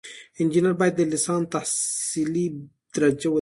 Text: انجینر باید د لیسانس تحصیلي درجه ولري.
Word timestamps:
انجینر 0.39 0.73
باید 0.79 0.93
د 0.97 1.01
لیسانس 1.13 1.45
تحصیلي 1.55 2.45
درجه 2.95 3.19
ولري. 3.27 3.29